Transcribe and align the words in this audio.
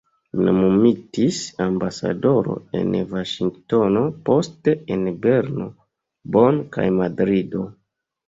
Li 0.37 0.43
nomumitis 0.45 1.41
ambasadoro 1.65 2.55
en 2.79 2.95
Vaŝingtono, 3.11 4.01
poste 4.29 4.75
en 4.95 5.05
Berno, 5.27 5.67
Bonn 6.37 6.59
kaj 6.77 6.89
Madrido. 6.97 7.63